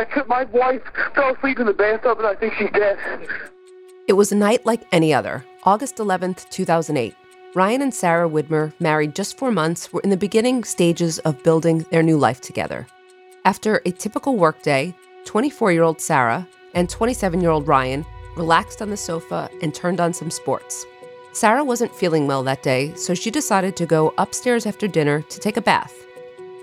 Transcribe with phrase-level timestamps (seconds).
[0.00, 0.82] I my wife
[1.14, 2.98] fell asleep in the bathtub, and I think she's dead.
[4.08, 5.44] It was a night like any other.
[5.64, 7.14] August 11th, 2008.
[7.54, 11.84] Ryan and Sarah Widmer, married just four months, were in the beginning stages of building
[11.90, 12.86] their new life together.
[13.44, 14.94] After a typical workday,
[15.26, 20.00] 24 year old Sarah and 27 year old Ryan relaxed on the sofa and turned
[20.00, 20.86] on some sports.
[21.32, 25.38] Sarah wasn't feeling well that day, so she decided to go upstairs after dinner to
[25.38, 25.94] take a bath.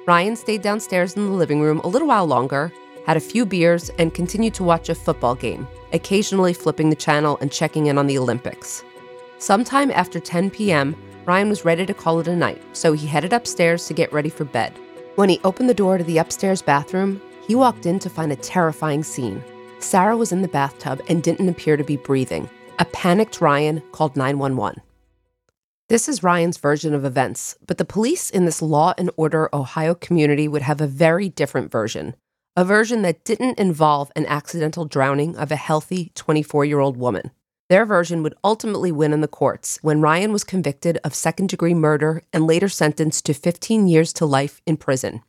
[0.08, 2.72] Ryan stayed downstairs in the living room a little while longer,
[3.08, 7.38] had a few beers, and continued to watch a football game, occasionally flipping the channel
[7.40, 8.84] and checking in on the Olympics.
[9.40, 10.94] Sometime after 10 p.m.,
[11.26, 14.30] Ryan was ready to call it a night, so he headed upstairs to get ready
[14.30, 14.74] for bed.
[15.16, 18.36] When he opened the door to the upstairs bathroom, he walked in to find a
[18.36, 19.42] terrifying scene.
[19.80, 22.50] Sarah was in the bathtub and didn't appear to be breathing.
[22.80, 24.82] A panicked Ryan called 911.
[25.88, 29.96] This is Ryan's version of events, but the police in this law and order Ohio
[29.96, 32.14] community would have a very different version.
[32.58, 37.30] A version that didn't involve an accidental drowning of a healthy 24 year old woman.
[37.70, 41.76] Their version would ultimately win in the courts when Ryan was convicted of second degree
[41.76, 45.22] murder and later sentenced to 15 years to life in prison.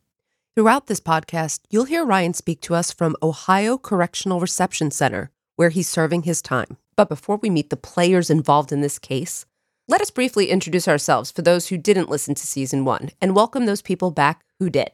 [0.55, 5.69] Throughout this podcast, you'll hear Ryan speak to us from Ohio Correctional Reception Center, where
[5.69, 6.77] he's serving his time.
[6.95, 9.45] But before we meet the players involved in this case,
[9.87, 13.67] let us briefly introduce ourselves for those who didn't listen to season one and welcome
[13.67, 14.89] those people back who did.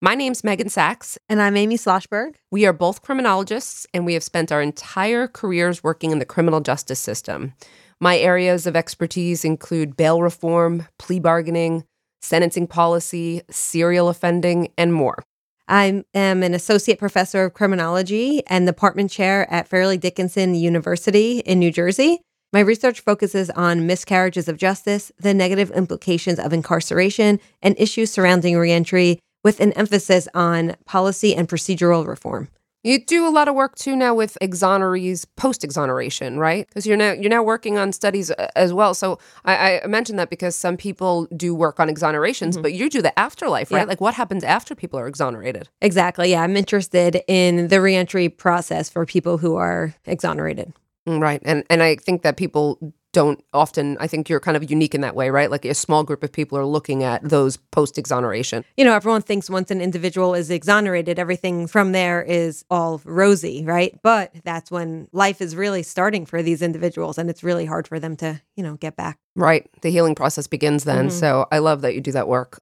[0.00, 1.18] My name's Meghan Sacks.
[1.28, 2.36] And I'm Amy Shlosberg.
[2.52, 6.60] We are both criminologists, and we have spent our entire careers working in the criminal
[6.60, 7.52] justice system.
[7.98, 11.82] My areas of expertise include bail reform, plea bargaining,
[12.22, 15.20] sentencing policy, serial offending, and more.
[15.66, 21.58] I am an associate professor of criminology and department chair at Fairleigh Dickinson University in
[21.58, 22.20] New Jersey.
[22.52, 28.56] My research focuses on miscarriages of justice, the negative implications of incarceration, and issues surrounding
[28.56, 32.48] reentry, with an emphasis on policy and procedural reform.
[32.84, 36.66] You do a lot of work too now with exonerees post exoneration, right?
[36.68, 38.94] Because you're now you're now working on studies uh, as well.
[38.94, 42.62] So I, I mentioned that because some people do work on exonerations, mm-hmm.
[42.62, 43.80] but you do the afterlife, right?
[43.80, 43.84] Yeah.
[43.84, 45.68] Like what happens after people are exonerated?
[45.82, 46.30] Exactly.
[46.30, 50.72] Yeah, I'm interested in the reentry process for people who are exonerated.
[51.08, 52.78] Mm, right, and and I think that people
[53.18, 55.50] don't often i think you're kind of unique in that way right?
[55.50, 59.22] Like a small group of people are looking at those post exoneration you know everyone
[59.22, 63.98] thinks once an individual is exonerated everything from there is all rosy right?
[64.04, 67.98] But that's when life is really starting for these individuals and it's really hard for
[67.98, 69.18] them to you know get back.
[69.34, 69.68] Right.
[69.82, 71.08] The healing process begins then.
[71.08, 71.18] Mm-hmm.
[71.18, 72.60] so i love that you do that work.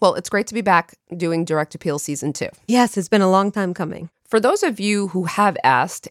[0.00, 2.48] Well it's great to be back doing direct appeal season two.
[2.66, 4.08] Yes it's been a long time coming.
[4.24, 6.08] For those of you who have asked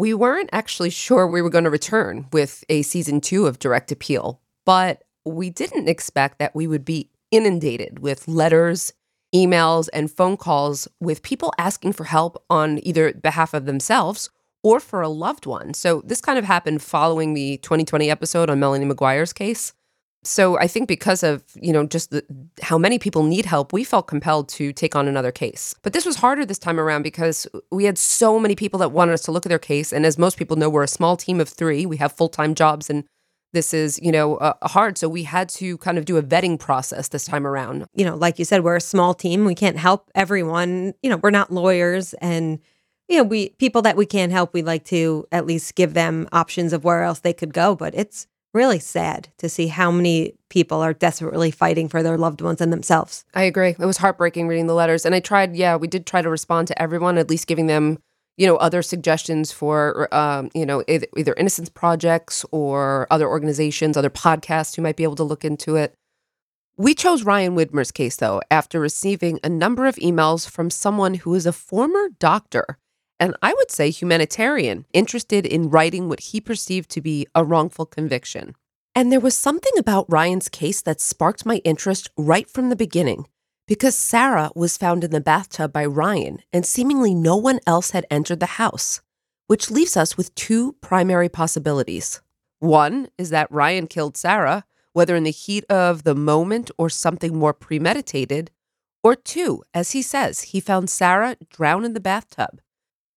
[0.00, 3.92] we weren't actually sure we were going to return with a season two of Direct
[3.92, 8.94] Appeal, but we didn't expect that we would be inundated with letters,
[9.34, 14.30] emails, and phone calls with people asking for help on either behalf of themselves
[14.62, 15.74] or for a loved one.
[15.74, 19.74] So this kind of happened following the 2020 episode on Melanie McGuire's case
[20.22, 22.24] so I think because of, you know, just the,
[22.60, 25.74] how many people need help, we felt compelled to take on another case.
[25.82, 29.12] But this was harder this time around because we had so many people that wanted
[29.12, 29.92] us to look at their case.
[29.92, 31.86] And as most people know, we're a small team of three.
[31.86, 33.04] We have full time jobs and
[33.52, 34.98] this is, you know, uh, hard.
[34.98, 37.86] So we had to kind of do a vetting process this time around.
[37.94, 39.44] You know, like you said, we're a small team.
[39.44, 40.94] We can't help everyone.
[41.02, 42.60] You know, we're not lawyers and
[43.08, 46.28] you know, we people that we can't help, we like to at least give them
[46.30, 47.74] options of where else they could go.
[47.74, 52.40] But it's really sad to see how many people are desperately fighting for their loved
[52.40, 53.24] ones and themselves.
[53.34, 53.76] I agree.
[53.78, 55.06] It was heartbreaking reading the letters.
[55.06, 57.98] And I tried, yeah, we did try to respond to everyone, at least giving them,
[58.36, 63.96] you know, other suggestions for, um, you know, either, either innocence projects or other organizations,
[63.96, 65.94] other podcasts who might be able to look into it.
[66.76, 71.34] We chose Ryan Widmer's case, though, after receiving a number of emails from someone who
[71.34, 72.78] is a former doctor
[73.20, 77.84] and I would say humanitarian, interested in righting what he perceived to be a wrongful
[77.84, 78.56] conviction.
[78.94, 83.26] And there was something about Ryan's case that sparked my interest right from the beginning,
[83.68, 88.06] because Sarah was found in the bathtub by Ryan, and seemingly no one else had
[88.10, 89.02] entered the house,
[89.46, 92.22] which leaves us with two primary possibilities.
[92.58, 97.38] One is that Ryan killed Sarah, whether in the heat of the moment or something
[97.38, 98.50] more premeditated.
[99.04, 102.60] Or two, as he says, he found Sarah drowned in the bathtub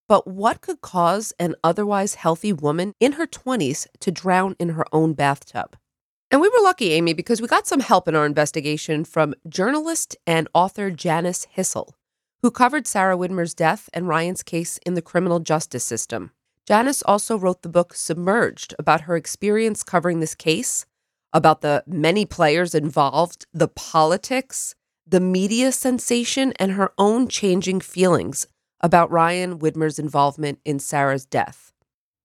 [0.07, 4.85] but what could cause an otherwise healthy woman in her 20s to drown in her
[4.91, 5.77] own bathtub?
[6.29, 10.17] And we were lucky, Amy, because we got some help in our investigation from journalist
[10.25, 11.95] and author Janice Hisle,
[12.41, 16.31] who covered Sarah Widmer's death and Ryan's case in the criminal justice system.
[16.67, 20.85] Janice also wrote the book Submerged about her experience covering this case,
[21.33, 24.73] about the many players involved, the politics,
[25.05, 28.47] the media sensation, and her own changing feelings
[28.83, 31.71] about Ryan Widmer's involvement in Sarah's death.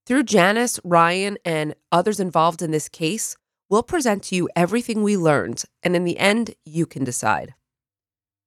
[0.05, 3.37] Through Janice, Ryan, and others involved in this case,
[3.69, 7.55] we'll present to you everything we learned, and in the end, you can decide.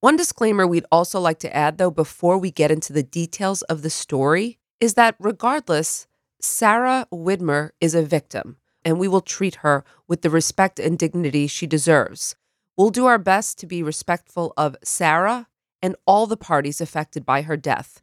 [0.01, 3.83] One disclaimer we'd also like to add, though, before we get into the details of
[3.83, 6.07] the story, is that regardless,
[6.41, 11.47] Sarah Widmer is a victim, and we will treat her with the respect and dignity
[11.47, 12.35] she deserves.
[12.77, 15.47] We'll do our best to be respectful of Sarah
[15.83, 18.03] and all the parties affected by her death.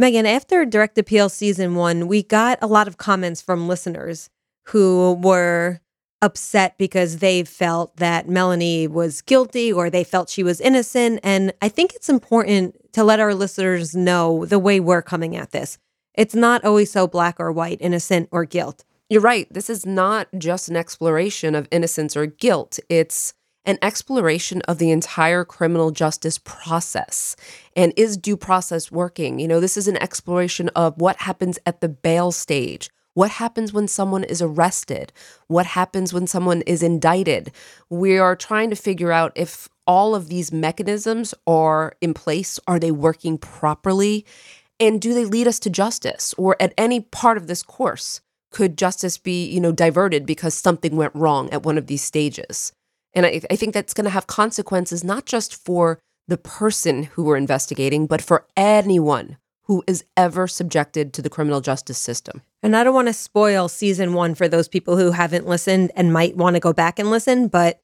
[0.00, 4.30] Meghan, after Direct Appeal season one, we got a lot of comments from listeners
[4.66, 5.80] who were
[6.20, 11.20] upset because they felt that Melanie was guilty or they felt she was innocent.
[11.22, 15.52] And I think it's important to let our listeners know the way we're coming at
[15.52, 15.78] this.
[16.14, 18.84] It's not always so black or white, innocent or guilt.
[19.08, 19.46] You're right.
[19.52, 22.78] This is not just an exploration of innocence or guilt.
[22.88, 23.32] It's
[23.68, 27.36] an exploration of the entire criminal justice process.
[27.76, 29.38] And is due process working?
[29.38, 32.88] You know, this is an exploration of what happens at the bail stage.
[33.12, 35.12] What happens when someone is arrested?
[35.48, 37.52] What happens when someone is indicted?
[37.90, 42.58] We are trying to figure out if all of these mechanisms are in place.
[42.66, 44.24] Are they working properly?
[44.80, 46.34] And do they lead us to justice?
[46.38, 50.96] Or at any part of this course, could justice be, you know, diverted because something
[50.96, 52.72] went wrong at one of these stages?
[53.18, 55.98] And I, I think that's going to have consequences not just for
[56.28, 61.60] the person who we're investigating, but for anyone who is ever subjected to the criminal
[61.60, 62.42] justice system.
[62.62, 66.12] And I don't want to spoil season one for those people who haven't listened and
[66.12, 67.80] might want to go back and listen, but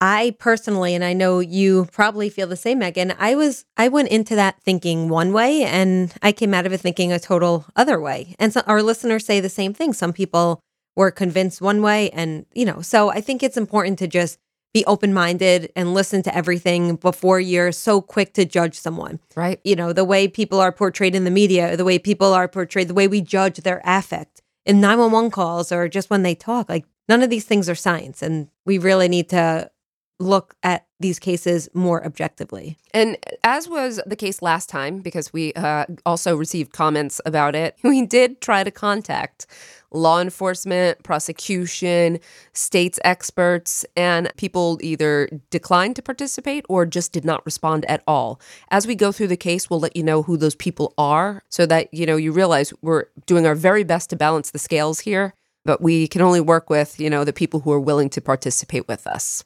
[0.00, 4.10] I personally, and I know you probably feel the same, Meghan, I was, I went
[4.10, 8.00] into that thinking one way and I came out of it thinking a total other
[8.00, 8.36] way.
[8.38, 9.92] And so our listeners say the same thing.
[9.92, 10.60] Some people
[10.94, 14.38] were convinced one way and, you know, so I think it's important to just
[14.74, 19.18] be open minded and listen to everything before you're so quick to judge someone.
[19.34, 19.60] Right.
[19.64, 22.88] You know, the way people are portrayed in the media, the way people are portrayed,
[22.88, 26.68] the way we judge their affect in 911 calls or just when they talk.
[26.68, 28.22] Like, none of these things are science.
[28.22, 29.70] And we really need to
[30.18, 32.76] look at these cases more objectively.
[32.92, 37.76] And as was the case last time, because we uh, also received comments about it,
[37.84, 39.46] we did try to contact
[39.90, 42.18] law enforcement, prosecution,
[42.52, 48.40] states experts, and people either declined to participate or just did not respond at all.
[48.70, 51.64] As we go through the case, we'll let you know who those people are so
[51.66, 55.32] that you know you realize we're doing our very best to balance the scales here,
[55.64, 58.86] but we can only work with, you know, the people who are willing to participate
[58.88, 59.44] with us.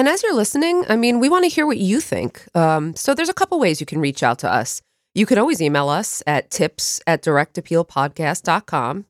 [0.00, 2.48] And as you're listening, I mean, we want to hear what you think.
[2.54, 4.80] Um, so there's a couple ways you can reach out to us.
[5.14, 9.04] You can always email us at tips at directappealpodcast.com.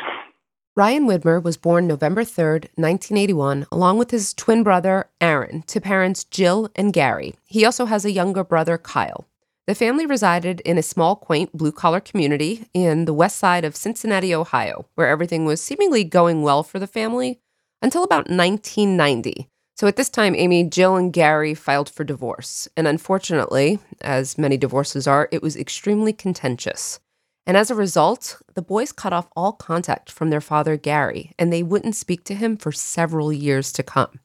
[0.74, 6.24] Ryan Widmer was born November 3, 1981, along with his twin brother, Aaron, to parents
[6.24, 7.36] Jill and Gary.
[7.46, 9.26] He also has a younger brother, Kyle.
[9.68, 13.76] The family resided in a small, quaint blue collar community in the west side of
[13.76, 17.42] Cincinnati, Ohio, where everything was seemingly going well for the family
[17.82, 19.50] until about 1990.
[19.76, 22.70] So at this time, Amy, Jill, and Gary filed for divorce.
[22.78, 27.02] And unfortunately, as many divorces are, it was extremely contentious.
[27.52, 31.52] And as a result, the boys cut off all contact from their father, Gary, and
[31.52, 34.22] they wouldn't speak to him for several years to come.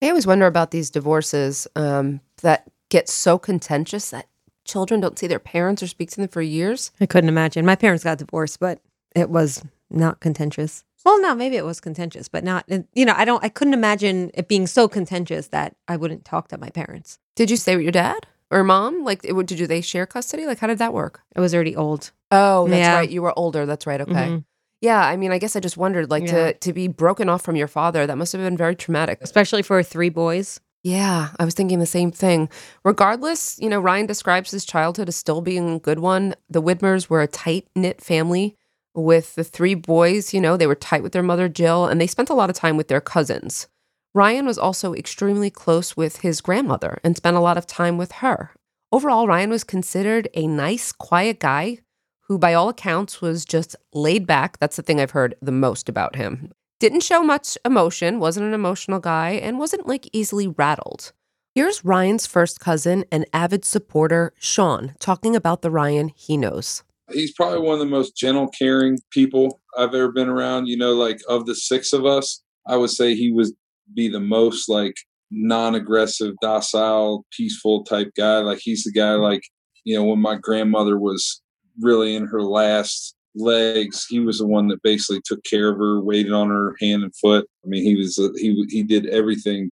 [0.00, 4.28] I always wonder about these divorces um, that get so contentious that
[4.64, 6.90] children don't see their parents or speak to them for years.
[7.02, 7.66] I couldn't imagine.
[7.66, 8.80] My parents got divorced, but
[9.14, 10.82] it was not contentious.
[11.04, 14.30] Well, no, maybe it was contentious, but not, you know, I don't, I couldn't imagine
[14.32, 17.18] it being so contentious that I wouldn't talk to my parents.
[17.36, 19.04] Did you stay with your dad or mom?
[19.04, 20.46] Like, it, would- did they share custody?
[20.46, 21.20] Like, how did that work?
[21.36, 22.10] I was already old.
[22.30, 22.94] Oh, that's Yeah.
[22.96, 23.10] right.
[23.10, 23.66] You were older.
[23.66, 24.00] That's right.
[24.00, 24.12] Okay.
[24.12, 24.44] Mhm.
[24.80, 25.04] Yeah.
[25.04, 26.52] I mean, I guess I just wondered, like, Yeah.
[26.52, 29.18] to, to be broken off from your father, that must have been very traumatic.
[29.20, 30.60] Especially for three boys.
[30.82, 32.48] Yeah, I was thinking the same thing.
[32.84, 36.34] Regardless, you know, Ryan describes his childhood as still being a good one.
[36.48, 38.56] The Widmers were a tight knit family
[38.94, 40.32] with the three boys.
[40.32, 42.56] You know, they were tight with their mother, Jill, and they spent a lot of
[42.56, 43.68] time with their cousins.
[44.12, 48.12] Ryan was also extremely close with his grandmother and spent a lot of time with
[48.12, 48.50] her.
[48.90, 51.78] Overall, Ryan was considered a nice, quiet guy
[52.22, 54.58] who, by all accounts, was just laid back.
[54.58, 56.50] That's the thing I've heard the most about him.
[56.80, 61.12] Didn't show much emotion, wasn't an emotional guy, and wasn't like easily rattled.
[61.54, 66.82] Here's Ryan's first cousin and avid supporter, Sean, talking about the Ryan he knows.
[67.12, 70.66] he's probably one of the most gentle, caring people I've ever been around.
[70.66, 73.48] You know, like of the six of us, I would say he would
[73.94, 74.94] be the most like
[75.30, 78.38] non-aggressive, docile, peaceful type guy.
[78.38, 79.42] Like he's the guy like,
[79.84, 81.40] you know, when my grandmother was
[81.80, 86.00] really in her last legs, he was the one that basically took care of her,
[86.00, 87.46] waited on her hand and foot.
[87.64, 89.70] I mean, he was he he did everything.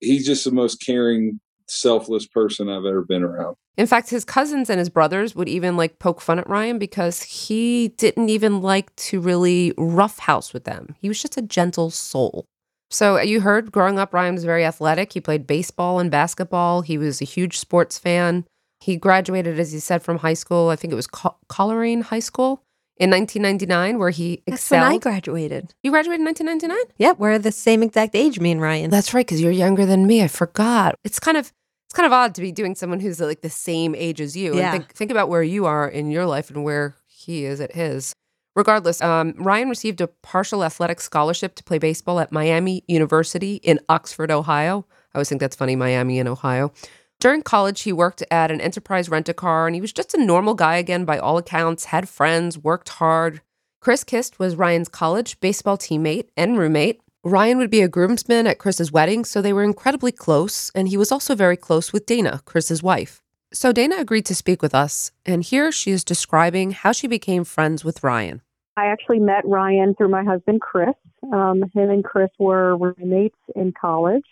[0.00, 3.56] He's just the most caring, selfless person I've ever been around.
[3.76, 7.22] In fact, his cousins and his brothers would even like poke fun at Ryan because
[7.22, 10.96] he didn't even like to really roughhouse with them.
[11.00, 12.46] He was just a gentle soul.
[12.90, 15.12] So uh, you heard growing up, Ryan was very athletic.
[15.12, 16.82] He played baseball and basketball.
[16.82, 18.44] He was a huge sports fan.
[18.80, 20.70] He graduated, as he said, from high school.
[20.70, 22.62] I think it was Col- Colerain High School
[22.96, 25.74] in 1999, where he That's when I graduated.
[25.82, 26.94] you graduated in 1999?
[26.98, 28.90] Yep, we're the same exact age, me and Ryan.
[28.90, 30.22] That's right, because you're younger than me.
[30.22, 30.94] I forgot.
[31.04, 31.52] It's kind of
[31.86, 34.54] it's kind of odd to be doing someone who's like the same age as you.
[34.54, 34.72] Yeah.
[34.72, 37.74] And think think about where you are in your life and where he is at
[37.74, 38.14] his.
[38.56, 43.78] Regardless, um, Ryan received a partial athletic scholarship to play baseball at Miami University in
[43.88, 44.86] Oxford, Ohio.
[45.14, 46.72] I always think that's funny, Miami in Ohio.
[47.20, 50.24] During college, he worked at an enterprise rent a car, and he was just a
[50.24, 53.42] normal guy again by all accounts, had friends, worked hard.
[53.80, 57.00] Chris Kist was Ryan's college baseball teammate and roommate.
[57.22, 60.96] Ryan would be a groomsman at Chris's wedding, so they were incredibly close, and he
[60.96, 63.22] was also very close with Dana, Chris's wife.
[63.52, 67.42] So Dana agreed to speak with us, and here she is describing how she became
[67.42, 68.42] friends with Ryan.
[68.76, 70.94] I actually met Ryan through my husband, Chris.
[71.32, 74.22] Um, him and Chris were roommates in college,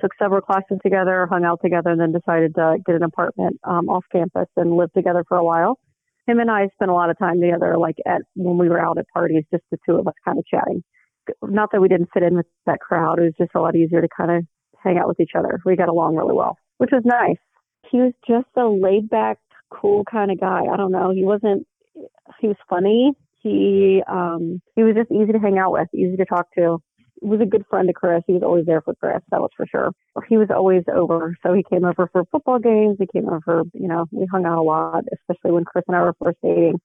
[0.00, 3.88] took several classes together, hung out together, and then decided to get an apartment um,
[3.88, 5.80] off campus and live together for a while.
[6.28, 8.98] Him and I spent a lot of time together, like at when we were out
[8.98, 10.84] at parties, just the two of us kind of chatting.
[11.42, 14.00] Not that we didn't fit in with that crowd, it was just a lot easier
[14.00, 14.44] to kind of
[14.78, 15.58] hang out with each other.
[15.66, 17.36] We got along really well, which was nice.
[17.90, 19.38] He was just a laid back,
[19.70, 20.64] cool kind of guy.
[20.72, 21.12] I don't know.
[21.12, 21.66] He wasn't,
[22.40, 26.24] he was funny he um he was just easy to hang out with, easy to
[26.24, 26.78] talk to.
[27.20, 28.22] He was a good friend to Chris.
[28.26, 29.92] He was always there for Chris, that was for sure.
[30.28, 31.36] He was always over.
[31.42, 32.96] So he came over for football games.
[32.98, 36.02] He came over, you know, we hung out a lot, especially when Chris and I
[36.02, 36.80] were first dating.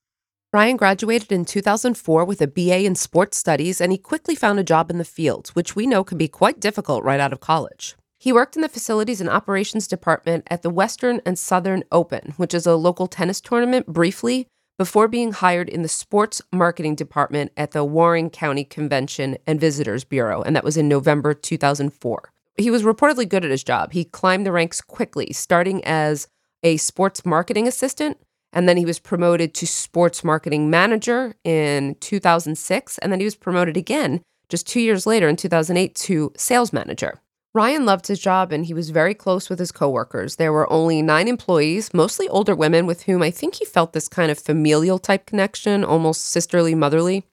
[0.52, 4.64] Ryan graduated in 2004 with a BA in sports studies, and he quickly found a
[4.64, 7.96] job in the field, which we know can be quite difficult right out of college.
[8.26, 12.54] He worked in the facilities and operations department at the Western and Southern Open, which
[12.54, 17.70] is a local tennis tournament, briefly, before being hired in the sports marketing department at
[17.70, 22.32] the Warren County Convention and Visitors Bureau, and that was in November 2004.
[22.58, 23.92] He was reportedly good at his job.
[23.92, 26.26] He climbed the ranks quickly, starting as
[26.64, 28.18] a sports marketing assistant,
[28.52, 33.36] and then he was promoted to sports marketing manager in 2006, and then he was
[33.36, 37.20] promoted again just two years later in 2008 to sales manager.
[37.56, 40.36] Ryan loved his job and he was very close with his coworkers.
[40.36, 44.08] There were only nine employees, mostly older women, with whom I think he felt this
[44.08, 47.24] kind of familial type connection, almost sisterly, motherly.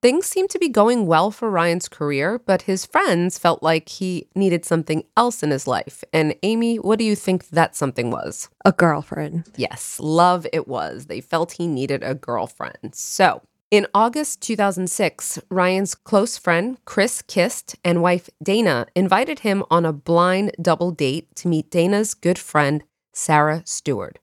[0.00, 4.28] Things seemed to be going well for Ryan's career, but his friends felt like he
[4.36, 6.04] needed something else in his life.
[6.12, 8.48] And Amy, what do you think that something was?
[8.64, 9.50] A girlfriend.
[9.56, 11.06] Yes, love it was.
[11.06, 12.94] They felt he needed a girlfriend.
[12.94, 13.42] So,
[13.74, 19.92] in August 2006, Ryan's close friend, Chris Kist, and wife Dana invited him on a
[19.92, 24.20] blind double date to meet Dana's good friend, Sarah Stewart.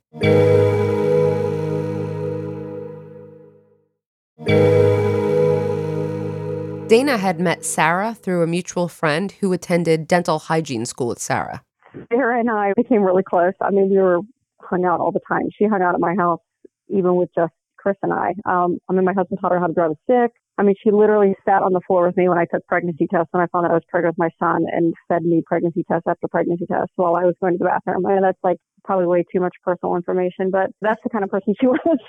[6.88, 11.62] Dana had met Sarah through a mutual friend who attended dental hygiene school with Sarah.
[12.10, 13.52] Sarah and I became really close.
[13.60, 14.22] I mean, we were
[14.62, 15.50] hung out all the time.
[15.58, 16.40] She hung out at my house,
[16.88, 18.34] even with just Chris and I.
[18.46, 20.32] Um, I mean, my husband taught her how to drive a stick.
[20.58, 23.30] I mean, she literally sat on the floor with me when I took pregnancy tests
[23.32, 26.04] when I found out I was pregnant with my son and fed me pregnancy test
[26.08, 28.06] after pregnancy test while I was going to the bathroom.
[28.06, 31.56] I that's like probably way too much personal information, but that's the kind of person
[31.60, 32.00] she was.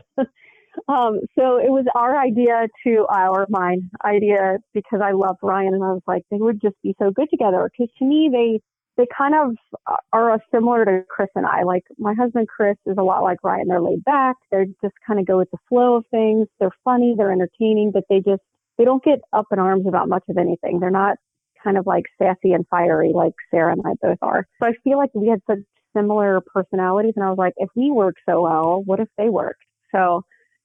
[0.89, 5.85] um, so it was our idea to our mine idea because I loved Ryan and
[5.85, 7.71] I was like, they would just be so good together.
[7.77, 8.61] Cause to me, they,
[8.97, 9.57] they kind of
[9.87, 11.63] uh, are similar to Chris and I.
[11.63, 13.69] Like my husband Chris is a lot like Ryan.
[13.69, 14.37] They're laid back.
[14.51, 16.49] They just kind of go with the flow of things.
[16.61, 17.15] They're funny.
[17.17, 18.43] They're entertaining, but they just
[18.79, 20.81] they don't get up in arms about much of anything.
[20.81, 21.17] They're not
[21.63, 24.47] kind of like sassy and fiery like Sarah and I both are.
[24.61, 25.61] So I feel like we had such
[25.97, 29.63] similar personalities, and I was like, if we work so well, what if they worked?
[29.95, 30.23] So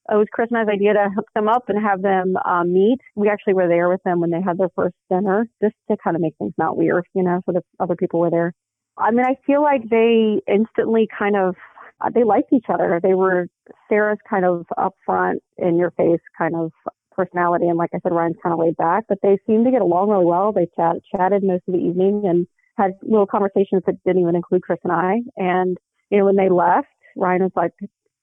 [0.10, 3.00] it was Chris and I's idea to hook them up and have them um, meet.
[3.16, 6.16] We actually were there with them when they had their first dinner, just to kind
[6.16, 8.54] of make things not weird, you know, so the other people were there.
[8.98, 11.56] I mean, I feel like they instantly kind of
[12.00, 13.00] uh, they liked each other.
[13.02, 13.48] They were
[13.90, 16.72] Sarah's kind of upfront, in your face kind of
[17.12, 19.06] personality, and like I said, Ryan's kind of laid back.
[19.10, 20.52] But they seemed to get along really well.
[20.52, 22.48] They chat, chatted most of the evening and
[22.78, 25.22] had little conversations that didn't even include Chris and I.
[25.36, 25.78] And
[26.12, 27.72] you know, when they left, Ryan was like,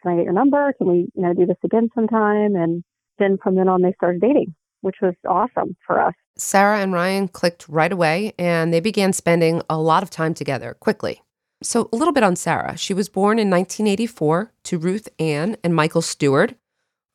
[0.05, 0.73] can I get your number?
[0.75, 2.55] Can we, you know, do this again sometime?
[2.55, 2.85] And
[3.19, 6.15] then from then on, they started dating, which was awesome for us.
[6.37, 10.77] Sarah and Ryan clicked right away and they began spending a lot of time together
[10.79, 11.23] quickly.
[11.63, 12.77] So, a little bit on Sarah.
[12.77, 16.55] She was born in 1984 to Ruth Ann and Michael Stewart.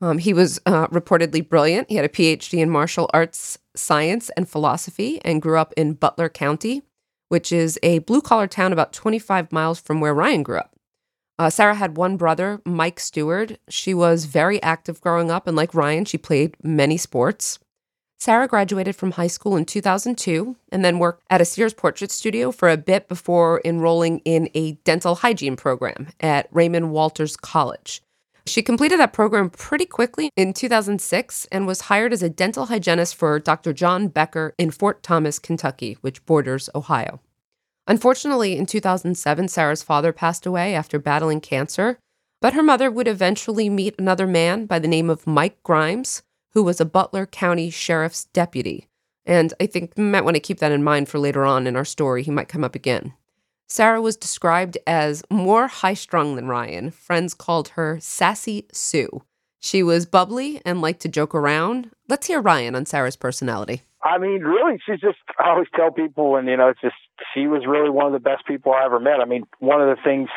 [0.01, 1.89] Um, he was uh, reportedly brilliant.
[1.89, 6.29] He had a PhD in martial arts science and philosophy and grew up in Butler
[6.29, 6.81] County,
[7.27, 10.78] which is a blue collar town about 25 miles from where Ryan grew up.
[11.39, 13.58] Uh, Sarah had one brother, Mike Stewart.
[13.69, 17.60] She was very active growing up, and like Ryan, she played many sports.
[18.19, 22.51] Sarah graduated from high school in 2002 and then worked at a Sears portrait studio
[22.51, 28.01] for a bit before enrolling in a dental hygiene program at Raymond Walters College.
[28.46, 33.15] She completed that program pretty quickly in 2006 and was hired as a dental hygienist
[33.15, 33.72] for Dr.
[33.72, 37.22] John Becker in Fort Thomas, Kentucky, which borders Ohio.
[37.89, 41.97] Unfortunately, in 2007, Sarah's father passed away after battling cancer,
[42.39, 46.21] but her mother would eventually meet another man by the name of Mike Grimes,
[46.53, 48.85] who was a Butler County Sheriff's deputy.
[49.25, 51.75] And I think we might want to keep that in mind for later on in
[51.75, 52.21] our story.
[52.21, 53.13] He might come up again.
[53.67, 56.91] Sarah was described as more high strung than Ryan.
[56.91, 59.23] Friends called her Sassy Sue.
[59.59, 61.89] She was bubbly and liked to joke around.
[62.07, 63.81] Let's hear Ryan on Sarah's personality.
[64.01, 66.96] I mean, really, she's just, I always tell people, and, you know, it's just,
[67.33, 69.20] she was really one of the best people I ever met.
[69.22, 70.29] I mean, one of the things,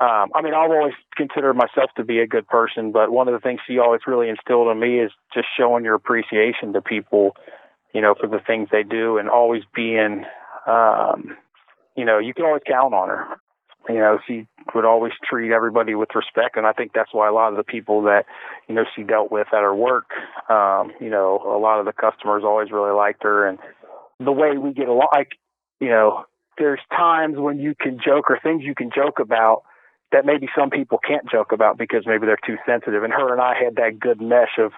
[0.00, 3.34] um, I mean, I've always considered myself to be a good person, but one of
[3.34, 7.34] the things she always really instilled in me is just showing your appreciation to people,
[7.92, 10.24] you know, for the things they do and always being,
[10.68, 11.36] um,
[11.96, 13.26] you know, you can always count on her
[13.88, 17.32] you know, she would always treat everybody with respect, and I think that's why a
[17.32, 18.26] lot of the people that,
[18.68, 20.06] you know, she dealt with at her work,
[20.50, 23.58] um, you know, a lot of the customers always really liked her, and
[24.20, 25.32] the way we get along, like,
[25.80, 26.24] you know,
[26.58, 29.62] there's times when you can joke or things you can joke about
[30.10, 33.40] that maybe some people can't joke about because maybe they're too sensitive, and her and
[33.40, 34.72] I had that good mesh of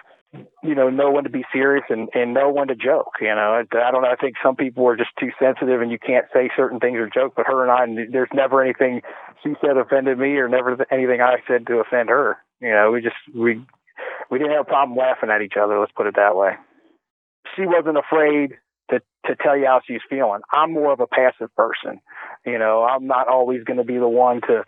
[0.63, 3.13] you know, know when to be serious and, and know when to joke.
[3.19, 4.09] You know, I don't know.
[4.09, 7.09] I think some people are just too sensitive and you can't say certain things or
[7.09, 9.01] joke, but her and I, there's never anything
[9.43, 12.37] she said offended me or never anything I said to offend her.
[12.61, 13.61] You know, we just, we,
[14.29, 15.79] we didn't have a problem laughing at each other.
[15.79, 16.51] Let's put it that way.
[17.55, 18.53] She wasn't afraid
[18.91, 20.41] to, to tell you how she's feeling.
[20.53, 21.99] I'm more of a passive person.
[22.45, 24.63] You know, I'm not always going to be the one to,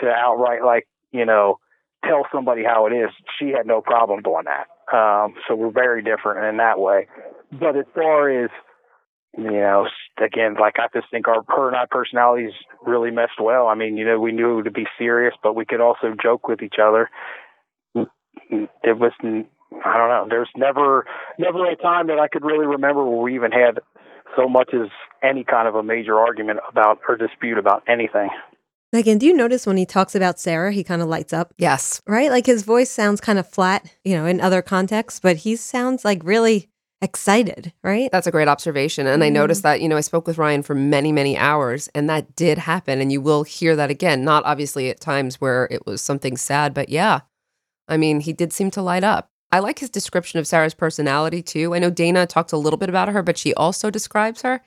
[0.00, 1.58] to outright like, you know,
[2.06, 3.10] tell somebody how it is.
[3.38, 7.06] She had no problem doing that um, so we're very different in that way.
[7.52, 8.50] But as far as
[9.36, 9.86] you know,
[10.22, 12.52] again, like I just think our her and I personalities
[12.86, 13.66] really meshed well.
[13.66, 16.62] I mean, you know, we knew to be serious, but we could also joke with
[16.62, 17.10] each other.
[17.96, 20.26] It was, I don't know.
[20.28, 21.06] There's never,
[21.38, 23.80] never a time that I could really remember where we even had
[24.36, 24.88] so much as
[25.22, 28.28] any kind of a major argument about or dispute about anything.
[28.94, 31.52] Meghan, do you notice when he talks about Sarah, he kind of lights up?
[31.58, 32.00] Yes.
[32.06, 32.30] Right?
[32.30, 36.04] Like his voice sounds kind of flat, you know, in other contexts, but he sounds
[36.04, 36.70] like really
[37.02, 38.08] excited, right?
[38.12, 39.08] That's a great observation.
[39.08, 39.26] And mm-hmm.
[39.26, 42.36] I noticed that, you know, I spoke with Ryan for many, many hours, and that
[42.36, 43.00] did happen.
[43.00, 46.72] And you will hear that again, not obviously at times where it was something sad,
[46.72, 47.22] but yeah.
[47.88, 49.28] I mean, he did seem to light up.
[49.50, 51.74] I like his description of Sarah's personality too.
[51.74, 54.62] I know Dana talked a little bit about her, but she also describes her.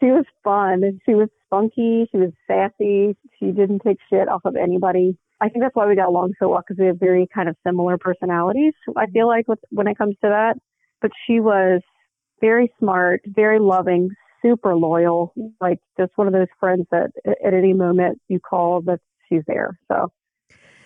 [0.00, 2.08] She was fun and she was spunky.
[2.10, 3.16] She was sassy.
[3.38, 5.18] She didn't take shit off of anybody.
[5.40, 7.56] I think that's why we got along so well because we have very kind of
[7.66, 8.74] similar personalities.
[8.96, 10.54] I feel like with, when it comes to that.
[11.02, 11.80] But she was
[12.40, 14.10] very smart, very loving,
[14.42, 15.32] super loyal.
[15.60, 19.78] Like just one of those friends that at any moment you call that she's there.
[19.88, 20.12] So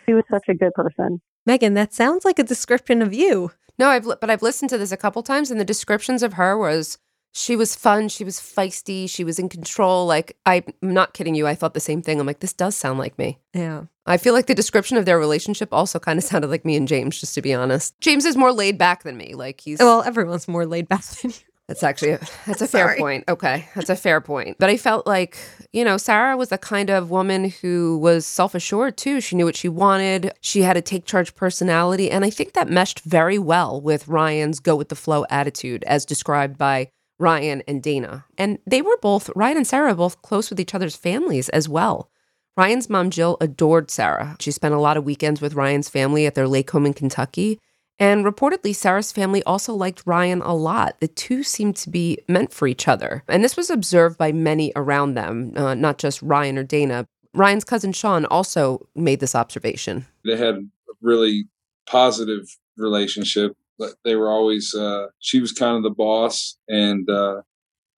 [0.07, 1.21] she was such a good person.
[1.49, 3.51] Meghan, that sounds like a description of you.
[3.79, 6.35] No, I've li- but I've listened to this a couple times, and the descriptions of
[6.35, 6.99] her was
[7.37, 10.07] she was fun, she was feisty, she was in control.
[10.07, 12.21] Like I'm not kidding you, I thought the same thing.
[12.21, 13.41] I'm like, this does sound like me.
[13.53, 13.85] Yeah.
[14.07, 16.87] I feel like the description of their relationship also kind of sounded like me and
[16.87, 17.99] James, just to be honest.
[18.01, 19.35] James is more laid back than me.
[19.35, 21.37] Like he's Well, everyone's more laid back than you.
[21.67, 23.25] That's actually a, that's a fair point.
[23.27, 24.59] Okay, that's a fair point.
[24.59, 25.39] But I felt like
[25.73, 29.23] you know Sarah was the kind of woman who was self assured too.
[29.23, 30.35] She knew what she wanted.
[30.43, 34.61] She had a take charge personality, and I think that meshed very well with Ryan's
[34.61, 38.25] go with the flow attitude, as described by Ryan and Dana.
[38.37, 42.11] And they were both Ryan and Sarah both close with each other's families as well.
[42.57, 44.37] Ryan's mom Jill adored Sarah.
[44.39, 47.61] She spent a lot of weekends with Ryan's family at their lake home in Kentucky.
[47.99, 50.99] And reportedly, Sarah's family also liked Ryan a lot.
[51.01, 53.23] The two seemed to be meant for each other.
[53.29, 57.07] And this was observed by many around them, uh, not just Ryan or Dana.
[57.35, 60.07] Ryan's cousin Sean also made this observation.
[60.25, 60.63] They had a
[61.01, 61.47] really
[61.87, 63.57] positive relationship.
[63.79, 67.43] But they were always uh, she was kind of the boss, and uh,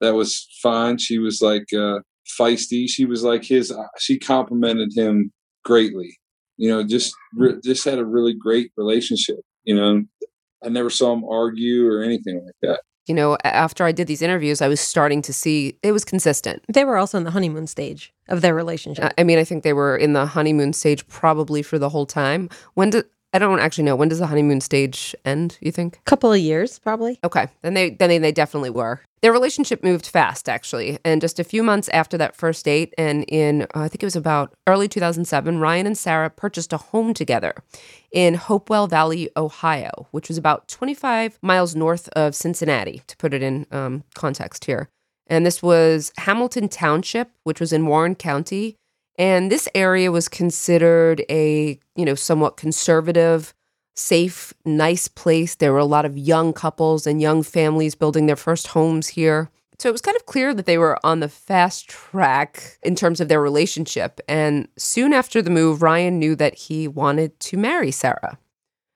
[0.01, 0.99] that was fine.
[0.99, 1.99] She was like uh,
[2.39, 2.89] feisty.
[2.89, 3.75] She was like his.
[3.99, 5.33] She complimented him
[5.65, 6.19] greatly.
[6.57, 9.37] You know, just re- just had a really great relationship.
[9.65, 10.03] You know,
[10.65, 12.81] I never saw him argue or anything like that.
[13.07, 16.65] You know, after I did these interviews, I was starting to see it was consistent.
[16.73, 19.05] They were also in the honeymoon stage of their relationship.
[19.05, 22.07] I- I mean, I think they were in the honeymoon stage probably for the whole
[22.07, 22.49] time.
[22.75, 23.05] When do
[23.37, 25.59] I don't actually know when does the honeymoon stage end?
[25.61, 25.99] You think?
[25.99, 27.19] A couple of years, probably.
[27.23, 29.03] Okay, then they then they, they definitely were.
[29.21, 33.25] Their relationship moved fast, actually, and just a few months after that first date, and
[33.29, 37.13] in uh, I think it was about early 2007, Ryan and Sarah purchased a home
[37.13, 37.55] together
[38.11, 43.43] in Hopewell Valley, Ohio, which was about 25 miles north of Cincinnati, to put it
[43.43, 44.89] in um, context here.
[45.27, 48.77] And this was Hamilton Township, which was in Warren County,
[49.19, 53.55] and this area was considered a you know somewhat conservative
[53.97, 55.55] safe, nice place.
[55.55, 59.51] There were a lot of young couples and young families building their first homes here.
[59.79, 63.21] So it was kind of clear that they were on the fast track in terms
[63.21, 64.21] of their relationship.
[64.29, 68.39] And soon after the move, Ryan knew that he wanted to marry Sarah.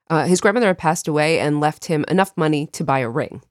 [0.09, 3.41] Uh, his grandmother had passed away and left him enough money to buy a ring.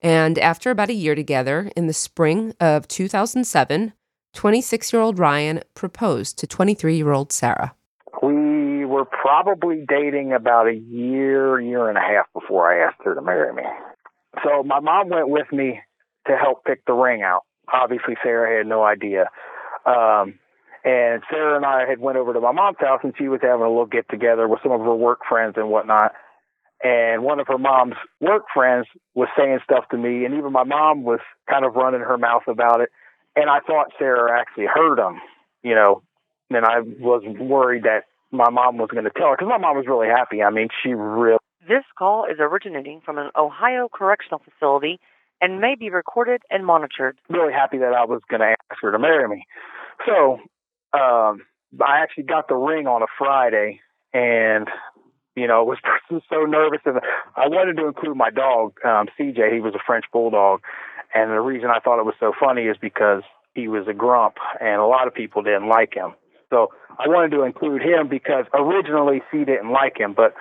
[0.00, 3.92] And after about a year together, in the spring of 2007,
[4.34, 7.74] 26 year old Ryan proposed to 23 year old Sarah.
[8.22, 13.14] We were probably dating about a year, year and a half before I asked her
[13.14, 13.62] to marry me.
[14.44, 15.80] So my mom went with me
[16.26, 17.42] to help pick the ring out.
[17.72, 19.30] Obviously, Sarah had no idea.
[19.86, 20.38] Um,
[20.84, 23.64] and Sarah and I had went over to my mom's house, and she was having
[23.64, 26.12] a little get together with some of her work friends and whatnot.
[26.82, 30.64] And one of her mom's work friends was saying stuff to me, and even my
[30.64, 32.88] mom was kind of running her mouth about it.
[33.40, 35.18] And I thought Sarah actually heard them,
[35.62, 36.02] you know,
[36.50, 39.76] and I was worried that my mom was going to tell her because my mom
[39.76, 40.42] was really happy.
[40.42, 45.00] I mean, she really This call is originating from an Ohio correctional facility
[45.40, 47.16] and may be recorded and monitored.
[47.30, 49.44] really happy that I was going to ask her to marry me.
[50.06, 50.34] So
[50.92, 51.42] um,
[51.80, 53.80] I actually got the ring on a Friday,
[54.12, 54.68] and
[55.34, 55.78] you know was
[56.28, 57.00] so nervous, and
[57.36, 59.52] I wanted to include my dog um, CJ.
[59.54, 60.60] He was a French bulldog,
[61.14, 63.22] and the reason I thought it was so funny is because
[63.54, 66.14] he was a grump, and a lot of people didn't like him.
[66.50, 66.68] So
[66.98, 70.34] I wanted to include him because originally she didn't like him, but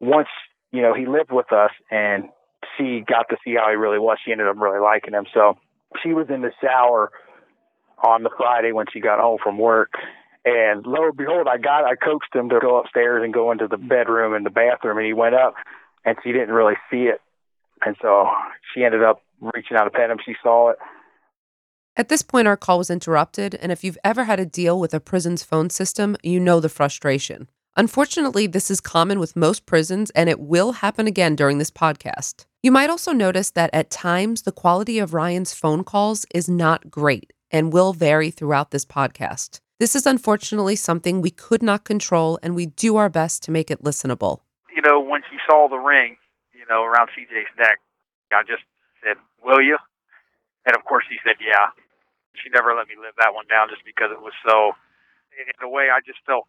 [0.00, 0.28] once
[0.72, 2.28] you know he lived with us and
[2.76, 5.26] she got to see how he really was, she ended up really liking him.
[5.32, 5.58] So
[6.02, 7.10] she was in the shower
[8.02, 9.92] on the Friday when she got home from work.
[10.44, 13.68] And lo and behold, I got I coaxed him to go upstairs and go into
[13.68, 15.54] the bedroom and the bathroom, and he went up,
[16.04, 17.20] and she didn't really see it,
[17.84, 18.28] and so
[18.72, 20.18] she ended up reaching out to pet him.
[20.24, 20.78] She saw it.
[21.96, 24.94] At this point, our call was interrupted, and if you've ever had a deal with
[24.94, 27.48] a prison's phone system, you know the frustration.
[27.76, 32.46] Unfortunately, this is common with most prisons, and it will happen again during this podcast.
[32.62, 36.90] You might also notice that at times the quality of Ryan's phone calls is not
[36.90, 39.60] great and will vary throughout this podcast.
[39.78, 43.70] This is unfortunately something we could not control, and we do our best to make
[43.70, 44.40] it listenable.
[44.74, 46.21] you know, when she saw the ring, you
[46.72, 47.76] know, around CJ's neck,
[48.32, 48.64] I just
[49.04, 49.76] said, "Will you?"
[50.64, 51.68] And of course, he said, "Yeah."
[52.40, 54.72] She never let me live that one down just because it was so.
[55.36, 56.44] In a way, I just felt,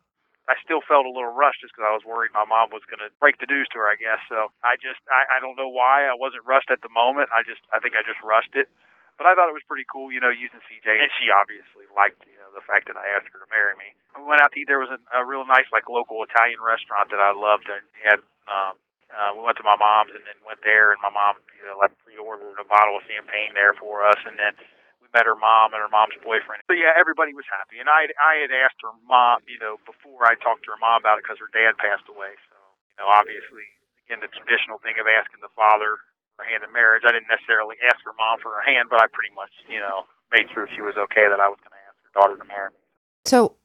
[0.48, 3.00] I still felt a little rushed just because I was worried my mom was going
[3.00, 3.88] to break the news to her.
[3.88, 4.52] I guess so.
[4.60, 7.32] I just, I, I don't know why I wasn't rushed at the moment.
[7.32, 8.68] I just, I think I just rushed it.
[9.16, 12.26] But I thought it was pretty cool, you know, using CJ, and she obviously liked,
[12.26, 13.94] you know, the fact that I asked her to marry me.
[14.18, 14.66] We went out to eat.
[14.66, 18.20] There was a, a real nice, like, local Italian restaurant that I loved, and had,
[18.50, 18.74] um,
[19.14, 21.78] uh, we went to my mom's and then went there, and my mom, you know,
[21.78, 24.58] like pre-ordered a bottle of champagne there for us, and then
[25.00, 26.66] we met her mom and her mom's boyfriend.
[26.66, 30.26] So yeah, everybody was happy, and I, I had asked her mom, you know, before
[30.26, 32.34] I talked to her mom about it because her dad passed away.
[32.50, 32.58] So
[32.94, 33.66] you know, obviously,
[34.06, 36.02] again, the traditional thing of asking the father
[36.36, 37.04] for a hand in marriage.
[37.06, 40.06] I didn't necessarily ask her mom for her hand, but I pretty much, you know,
[40.32, 42.70] made sure she was okay that I was going to ask her daughter to marry
[42.74, 42.82] me.
[43.26, 43.56] So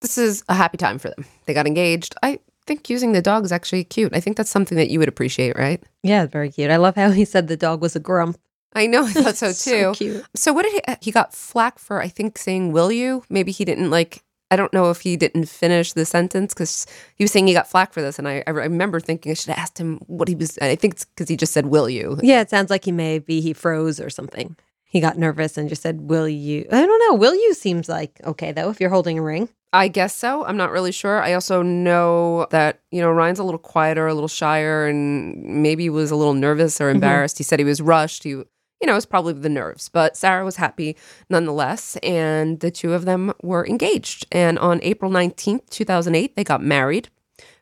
[0.00, 1.24] this is a happy time for them.
[1.46, 2.14] They got engaged.
[2.22, 4.14] I think using the dog is actually cute.
[4.14, 5.82] I think that's something that you would appreciate, right?
[6.02, 6.70] Yeah, very cute.
[6.70, 8.38] I love how he said the dog was a grump.
[8.74, 9.52] I know, I thought so too.
[9.54, 10.24] so cute.
[10.34, 13.22] So what did he he got flack for I think saying will you?
[13.30, 17.24] Maybe he didn't like I don't know if he didn't finish the sentence cuz he
[17.24, 19.58] was saying he got flack for this and I, I remember thinking I should have
[19.58, 22.18] asked him what he was I think it's cuz he just said will you.
[22.22, 24.56] Yeah, it sounds like he maybe he froze or something.
[24.86, 27.18] He got nervous and just said, "Will you?" I don't know.
[27.18, 29.48] Will you seems like okay though if you're holding a ring.
[29.72, 30.44] I guess so.
[30.46, 31.20] I'm not really sure.
[31.20, 35.90] I also know that, you know, Ryan's a little quieter, a little shyer, and maybe
[35.90, 36.94] was a little nervous or mm-hmm.
[36.94, 37.36] embarrassed.
[37.36, 38.22] He said he was rushed.
[38.22, 38.46] He, you
[38.84, 40.96] know, it was probably the nerves, but Sarah was happy
[41.28, 41.96] nonetheless.
[42.02, 44.26] And the two of them were engaged.
[44.32, 47.08] And on April 19th, 2008, they got married.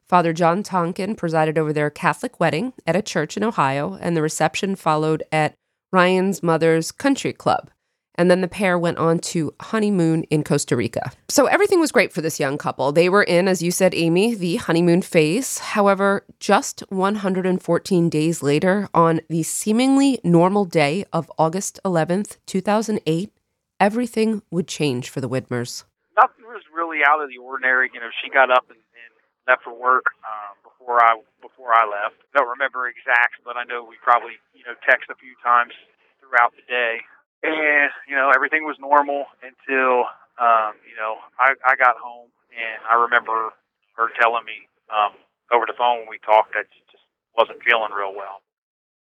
[0.06, 4.22] Father John Tonkin presided over their Catholic wedding at a church in Ohio, and the
[4.22, 5.56] reception followed at
[5.94, 7.70] Ryan's mother's country club.
[8.16, 11.12] And then the pair went on to honeymoon in Costa Rica.
[11.28, 12.92] So everything was great for this young couple.
[12.92, 15.58] They were in, as you said, Amy, the honeymoon phase.
[15.58, 23.32] However, just 114 days later, on the seemingly normal day of August 11th, 2008,
[23.80, 25.84] everything would change for the Widmers.
[26.16, 27.90] Nothing was really out of the ordinary.
[27.92, 29.12] You know, she got up and, and
[29.48, 32.20] left for work um, before I before I left.
[32.36, 35.72] Don't remember exacts, but I know we probably you know text a few times
[36.20, 37.00] throughout the day
[37.44, 40.08] and you know everything was normal until
[40.40, 43.52] um, you know I, I got home and I remember
[44.00, 45.16] her telling me um,
[45.52, 47.04] over the phone when we talked that she just
[47.36, 48.40] wasn't feeling real well.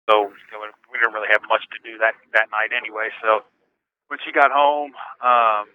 [0.10, 3.14] So you know, we didn't really have much to do that that night anyway.
[3.22, 3.46] So
[4.10, 5.70] when she got home, um,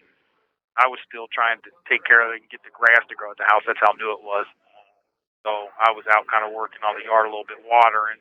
[0.77, 3.33] I was still trying to take care of it and get the grass to grow
[3.33, 3.65] at the house.
[3.65, 4.45] That's how new it was.
[5.47, 8.19] So I was out kind of working on the yard a little bit, watering,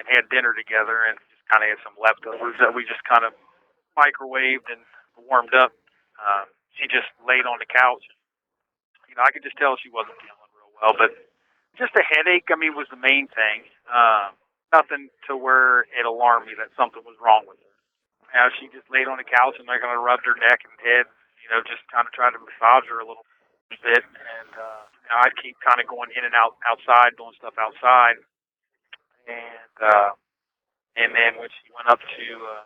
[0.00, 3.28] and had dinner together and just kind of had some leftovers that we just kind
[3.28, 3.36] of
[3.92, 4.80] microwaved and
[5.28, 5.76] warmed up.
[6.16, 8.00] Um, she just laid on the couch.
[9.12, 11.12] You know, I could just tell she wasn't feeling real well, but
[11.76, 12.48] just a headache.
[12.48, 13.68] I mean, was the main thing.
[13.92, 14.32] Um,
[14.72, 17.76] nothing to where it alarmed me that something was wrong with her.
[18.32, 20.72] Know, she just laid on the couch and I kind of rubbed her neck and
[20.80, 21.04] head.
[21.44, 23.28] You know, just kind of tried to massage her a little
[23.84, 28.20] bit, and uh, I'd keep kind of going in and out outside, doing stuff outside,
[29.26, 30.10] and uh,
[30.96, 32.64] and then when she went up to uh,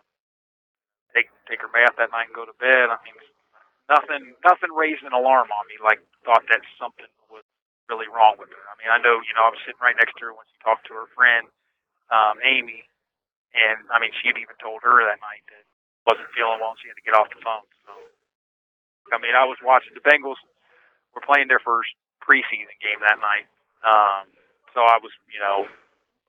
[1.15, 3.17] take take her bath that night and go to bed, I mean,
[3.89, 5.79] nothing nothing raised an alarm on me.
[5.81, 7.45] Like thought that something was
[7.89, 8.63] really wrong with her.
[8.69, 10.57] I mean, I know you know I was sitting right next to her when she
[10.61, 11.47] talked to her friend
[12.11, 12.85] um, Amy,
[13.55, 15.65] and I mean she had even told her that night that
[16.07, 17.67] wasn't feeling well and she had to get off the phone.
[17.87, 17.91] So
[19.11, 20.39] I mean, I was watching the Bengals
[21.15, 21.91] were playing their first
[22.27, 23.47] preseason game that night.
[23.87, 24.27] Um,
[24.75, 25.65] so I was, you know,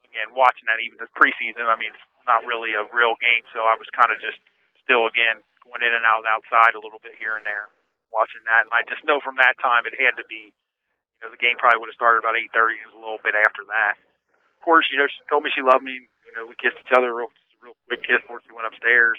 [0.06, 1.66] again watching that even the preseason.
[1.66, 4.38] I mean, it's not really a real game, so I was kind of just
[4.80, 7.68] still again going in and out outside a little bit here and there,
[8.14, 8.64] watching that.
[8.70, 11.58] And I just know from that time it had to be, you know, the game
[11.60, 12.78] probably would have started about eight thirty.
[12.78, 13.98] It was a little bit after that.
[13.98, 16.08] Of course, you know, she told me she loved me.
[16.24, 19.16] You know, we kissed each other real, real quick kiss before she went upstairs.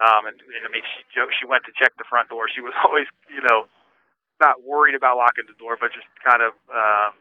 [0.00, 2.48] Um, and, and I mean, she she went to check the front door.
[2.48, 3.68] She was always, you know,
[4.40, 6.52] not worried about locking the door, but just kind of.
[6.66, 7.12] Uh,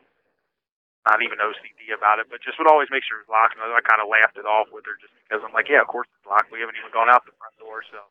[1.07, 3.55] not even OCD about it, but just would always make sure it was locked.
[3.55, 5.87] And I kind of laughed it off with her just because I'm like, yeah, of
[5.87, 6.51] course it's locked.
[6.51, 7.81] We haven't even gone out the front door.
[7.87, 8.03] So,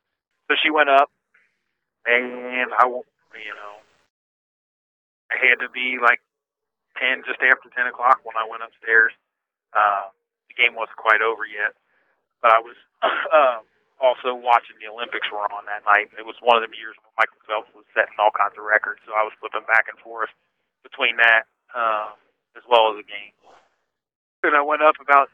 [0.48, 1.12] so she went up,
[2.08, 3.74] and I won't, you know,
[5.28, 6.24] I had to be like
[6.96, 9.12] ten, just after ten o'clock when I went upstairs.
[9.76, 10.08] Uh,
[10.48, 11.76] the game wasn't quite over yet,
[12.40, 13.60] but I was uh,
[13.98, 16.10] also watching the Olympics were on that night.
[16.14, 19.02] It was one of the years when Michael Phelps was setting all kinds of records,
[19.02, 20.30] so I was flipping back and forth
[20.86, 21.50] between that.
[21.74, 22.16] Uh,
[22.58, 23.34] as well as the game.
[24.42, 25.30] And I went up about,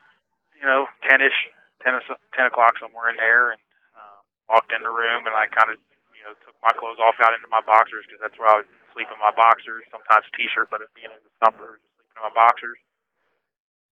[0.52, 1.48] you know, 10-ish,
[1.80, 3.60] 10, 10 o'clock somewhere in there and
[3.96, 5.80] uh, walked in the room and I kind of,
[6.12, 8.70] you know, took my clothes off out into my boxers because that's where I would
[8.96, 12.24] sleep in my boxers, sometimes t-shirt, but at the end of the summer, sleeping in
[12.24, 12.80] my boxers.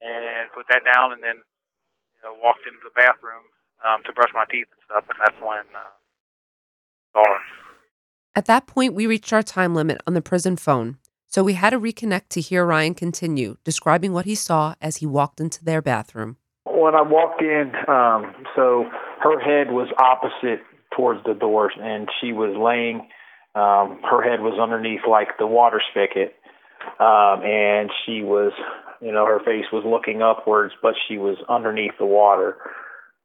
[0.02, 3.51] And put that down and then, you know, walked into the bathroom
[3.86, 5.04] um, to brush my teeth and stuff.
[5.08, 5.92] And that's when uh,
[7.12, 7.40] saw her.
[8.34, 10.98] At that point, we reached our time limit on the prison phone.
[11.26, 15.06] So we had to reconnect to hear Ryan continue, describing what he saw as he
[15.06, 16.36] walked into their bathroom.
[16.66, 18.84] When I walked in, um, so
[19.22, 20.62] her head was opposite
[20.94, 23.08] towards the doors, and she was laying.
[23.54, 26.34] Um, her head was underneath like the water spigot,
[27.00, 28.52] um, and she was,
[29.00, 32.56] you know, her face was looking upwards, but she was underneath the water.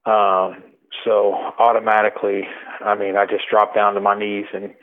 [0.08, 0.64] Um,
[1.04, 2.44] so automatically,
[2.82, 4.74] I mean, I just dropped down to my knees and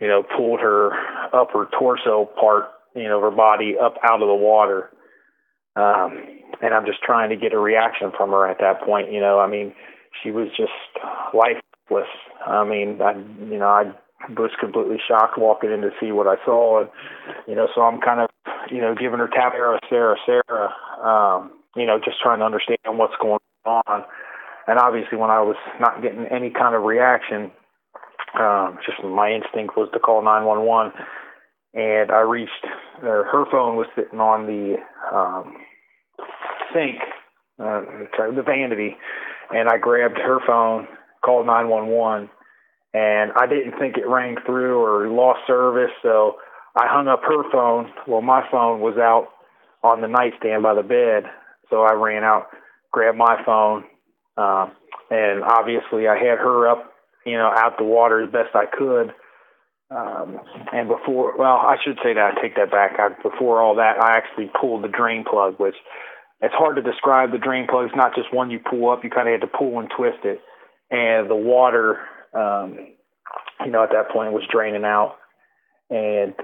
[0.00, 0.92] you know, pulled her
[1.32, 4.90] upper torso part, you know, her body up out of the water.
[5.76, 6.22] Um,
[6.62, 9.12] and I'm just trying to get a reaction from her at that point.
[9.12, 9.74] You know, I mean,
[10.22, 10.72] she was just
[11.34, 12.08] lifeless.
[12.46, 13.14] I mean, I,
[13.50, 13.92] you know, I
[14.36, 16.90] was completely shocked walking in to see what I saw, and
[17.46, 18.28] you know, so I'm kind of,
[18.70, 22.78] you know, giving her tap Sarah, Sarah, Sarah, um, you know, just trying to understand
[22.98, 24.04] what's going on.
[24.68, 27.50] And obviously, when I was not getting any kind of reaction,
[28.38, 30.92] um, just my instinct was to call 911.
[31.72, 32.66] And I reached,
[32.98, 34.76] uh, her phone was sitting on the
[35.08, 35.56] um,
[36.74, 37.00] sink,
[37.58, 37.80] uh,
[38.36, 38.96] the vanity,
[39.50, 40.86] and I grabbed her phone,
[41.24, 42.28] called 911,
[42.92, 46.36] and I didn't think it rang through or lost service, so
[46.76, 47.90] I hung up her phone.
[48.06, 49.28] Well, my phone was out
[49.82, 51.30] on the nightstand by the bed,
[51.70, 52.48] so I ran out,
[52.92, 53.84] grabbed my phone,
[54.38, 54.70] uh,
[55.10, 56.92] and obviously I had her up,
[57.26, 59.12] you know, out the water as best I could.
[59.90, 60.38] Um,
[60.72, 62.98] and before, well, I should say that I take that back.
[62.98, 65.74] I, before all that, I actually pulled the drain plug, which
[66.40, 67.32] it's hard to describe.
[67.32, 69.58] The drain plug is not just one you pull up; you kind of had to
[69.58, 70.40] pull and twist it,
[70.90, 72.00] and the water,
[72.34, 72.76] um,
[73.64, 75.16] you know, at that point was draining out,
[75.88, 76.34] and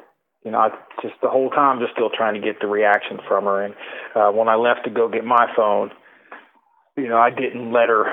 [0.43, 0.71] you know, I
[1.03, 3.63] just the whole time just still trying to get the reaction from her.
[3.63, 3.75] And
[4.17, 5.91] uh, when I left to go get my phone,
[6.97, 8.07] you know, I didn't let her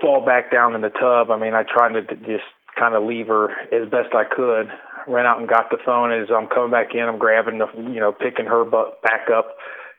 [0.00, 1.30] fall back down in the tub.
[1.30, 2.44] I mean, I tried to just
[2.78, 4.68] kind of leave her as best I could.
[5.08, 6.12] Ran out and got the phone.
[6.12, 9.56] As I'm coming back in, I'm grabbing the, you know, picking her butt back up,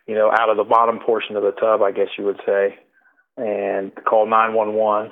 [0.07, 2.77] you know, out of the bottom portion of the tub, I guess you would say,
[3.37, 5.11] and call 911.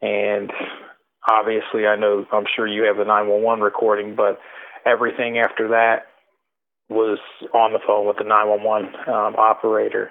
[0.00, 0.50] And
[1.30, 4.38] obviously, I know, I'm sure you have the 911 recording, but
[4.86, 6.06] everything after that
[6.88, 7.18] was
[7.52, 10.10] on the phone with the 911 um, operator.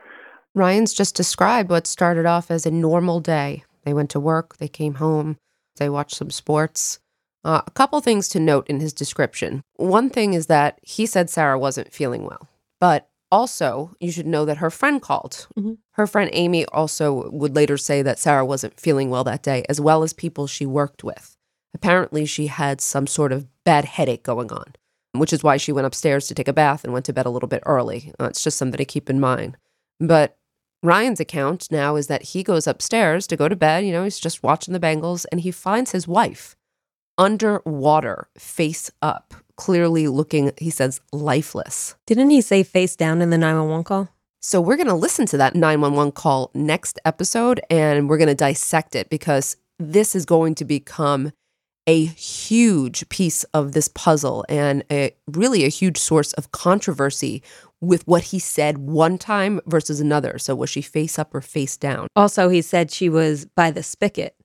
[0.58, 3.64] Ryan's just described what started off as a normal day.
[3.84, 5.38] They went to work, they came home,
[5.76, 7.00] they watched some sports.
[7.44, 9.62] Uh, a couple things to note in his description.
[9.76, 12.50] One thing is that he said Sarah wasn't feeling well,
[12.82, 15.48] but also you should know that her friend called.
[15.56, 15.74] Mm-hmm.
[15.92, 19.80] Her friend Amy also would later say that Sarah wasn't feeling well that day, as
[19.80, 21.38] well as people she worked with.
[21.76, 24.74] Apparently, she had some sort of bad headache going on,
[25.12, 27.30] which is why she went upstairs to take a bath and went to bed a
[27.30, 28.12] little bit early.
[28.20, 29.56] Uh, it's just something to keep in mind.
[30.00, 30.38] But
[30.84, 33.86] Ryan's account now is that he goes upstairs to go to bed.
[33.86, 36.56] You know, he's just watching the Bengals and he finds his wife
[37.18, 41.96] underwater, face up, clearly looking, he says, lifeless.
[42.06, 44.10] Didn't he say face down in the 911 call?
[44.40, 48.36] So we're going to listen to that 911 call next episode and we're going to
[48.36, 51.32] dissect it because this is going to become
[51.88, 57.42] a huge piece of this puzzle and a, really a huge source of controversy
[57.80, 60.38] with what he said one time versus another.
[60.38, 62.08] So was she face up or face down?
[62.16, 64.36] Also, he said she was by the spigot,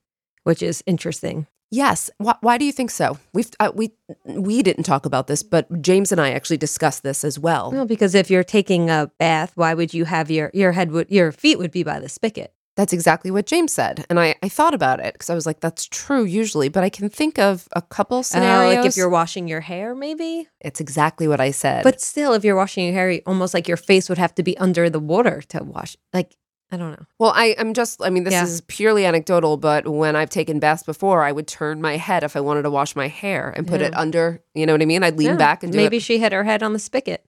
[0.43, 1.47] which is interesting.
[1.69, 2.11] Yes.
[2.19, 3.17] Why, why do you think so?
[3.33, 3.93] We've uh, we
[4.25, 7.71] we didn't talk about this, but James and I actually discussed this as well.
[7.71, 11.09] Well, because if you're taking a bath, why would you have your your head would
[11.09, 12.53] your feet would be by the spigot?
[12.75, 14.05] That's exactly what James said.
[14.09, 16.89] And I, I thought about it because I was like, that's true usually, but I
[16.89, 18.73] can think of a couple scenarios.
[18.73, 20.47] Uh, like if you're washing your hair, maybe?
[20.59, 21.83] It's exactly what I said.
[21.83, 24.57] But still, if you're washing your hair, almost like your face would have to be
[24.57, 25.95] under the water to wash.
[26.13, 26.35] Like,
[26.71, 27.05] I don't know.
[27.19, 28.43] Well, I, I'm just, I mean, this yeah.
[28.43, 32.35] is purely anecdotal, but when I've taken baths before, I would turn my head if
[32.35, 33.87] I wanted to wash my hair and put yeah.
[33.87, 35.03] it under, you know what I mean?
[35.03, 35.35] I'd lean yeah.
[35.35, 36.03] back and Maybe it.
[36.03, 37.23] she hit her head on the spigot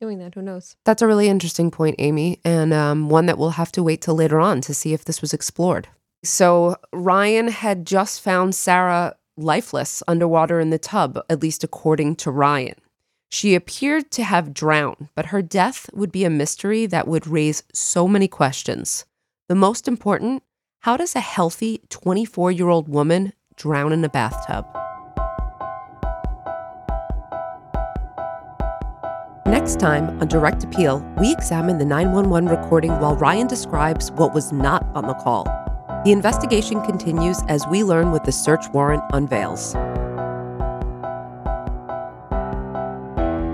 [0.00, 0.34] doing that.
[0.34, 0.76] Who knows?
[0.84, 4.14] That's a really interesting point, Amy, and um, one that we'll have to wait till
[4.14, 5.88] later on to see if this was explored.
[6.24, 12.30] So Ryan had just found Sarah lifeless underwater in the tub, at least according to
[12.30, 12.74] Ryan.
[13.30, 17.62] She appeared to have drowned, but her death would be a mystery that would raise
[17.72, 19.04] so many questions.
[19.48, 20.42] The most important
[20.84, 24.64] how does a healthy 24 year old woman drown in a bathtub?
[29.70, 34.50] Next time on Direct Appeal, we examine the 911 recording while Ryan describes what was
[34.50, 35.44] not on the call.
[36.04, 39.74] The investigation continues as we learn what the search warrant unveils.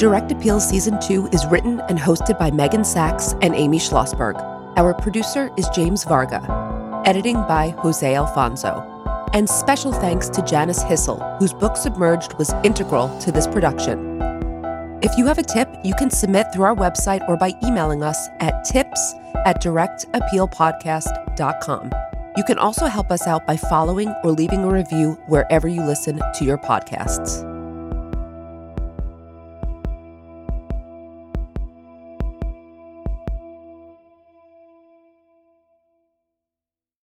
[0.01, 4.37] Direct Appeal Season 2 is written and hosted by Meghan Sacks and Amy Shlosberg.
[4.79, 6.41] Our producer is James Varga.
[7.05, 8.81] Editing by Jose Alfonzo.
[9.35, 14.16] And special thanks to Janice Hisle, whose book Submerged was integral to this production.
[15.07, 18.29] If you have a tip, you can submit through our website or by emailing us
[18.41, 21.93] at tips at directappealpodcast.com.
[22.37, 26.21] You can also help us out by following or leaving a review wherever you listen
[26.35, 27.56] to your podcasts.